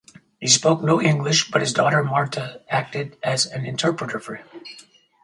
He 0.39 0.47
spoke 0.47 0.81
no 0.81 0.99
English, 0.99 1.51
but 1.51 1.61
his 1.61 1.73
daughter 1.73 2.03
Marta 2.03 2.63
acted 2.67 3.17
as 3.21 3.45
an 3.45 3.67
interpreter 3.67 4.19
for 4.19 4.33
him. 4.33 4.47